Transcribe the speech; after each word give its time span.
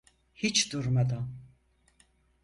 Hiç 0.33 0.73
durmadan! 0.73 1.29